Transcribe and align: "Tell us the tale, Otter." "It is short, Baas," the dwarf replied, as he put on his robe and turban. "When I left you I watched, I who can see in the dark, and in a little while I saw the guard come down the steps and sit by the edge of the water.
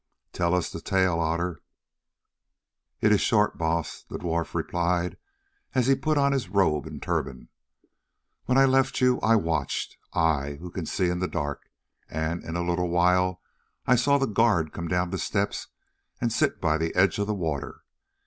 "Tell 0.33 0.55
us 0.55 0.71
the 0.71 0.81
tale, 0.81 1.19
Otter." 1.19 1.59
"It 3.01 3.11
is 3.11 3.21
short, 3.21 3.59
Baas," 3.59 4.03
the 4.09 4.17
dwarf 4.17 4.55
replied, 4.55 5.15
as 5.75 5.85
he 5.85 5.93
put 5.93 6.17
on 6.17 6.31
his 6.31 6.49
robe 6.49 6.87
and 6.87 6.99
turban. 6.99 7.49
"When 8.45 8.57
I 8.57 8.65
left 8.65 8.99
you 8.99 9.19
I 9.19 9.35
watched, 9.35 9.97
I 10.11 10.53
who 10.55 10.71
can 10.71 10.87
see 10.87 11.09
in 11.09 11.19
the 11.19 11.27
dark, 11.27 11.69
and 12.09 12.43
in 12.43 12.55
a 12.55 12.65
little 12.67 12.89
while 12.89 13.41
I 13.85 13.95
saw 13.95 14.17
the 14.17 14.25
guard 14.25 14.73
come 14.73 14.87
down 14.87 15.11
the 15.11 15.19
steps 15.19 15.67
and 16.19 16.33
sit 16.33 16.59
by 16.59 16.79
the 16.79 16.95
edge 16.95 17.19
of 17.19 17.27
the 17.27 17.35
water. 17.35 17.83